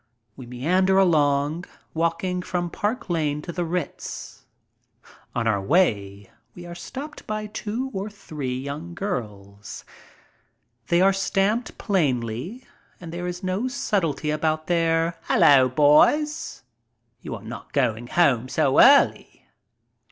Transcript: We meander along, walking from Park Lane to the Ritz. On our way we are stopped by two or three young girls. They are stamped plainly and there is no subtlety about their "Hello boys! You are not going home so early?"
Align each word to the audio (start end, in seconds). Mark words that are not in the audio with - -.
We 0.35 0.47
meander 0.47 0.97
along, 0.97 1.65
walking 1.93 2.41
from 2.41 2.71
Park 2.71 3.07
Lane 3.07 3.39
to 3.43 3.51
the 3.51 3.63
Ritz. 3.63 4.45
On 5.35 5.45
our 5.45 5.61
way 5.61 6.31
we 6.55 6.65
are 6.65 6.73
stopped 6.73 7.27
by 7.27 7.45
two 7.45 7.91
or 7.93 8.09
three 8.09 8.57
young 8.59 8.95
girls. 8.95 9.85
They 10.87 11.01
are 11.01 11.13
stamped 11.13 11.77
plainly 11.77 12.65
and 12.99 13.13
there 13.13 13.27
is 13.27 13.43
no 13.43 13.67
subtlety 13.67 14.31
about 14.31 14.65
their 14.65 15.19
"Hello 15.25 15.69
boys! 15.69 16.63
You 17.21 17.35
are 17.35 17.43
not 17.43 17.71
going 17.71 18.07
home 18.07 18.49
so 18.49 18.79
early?" 18.81 19.45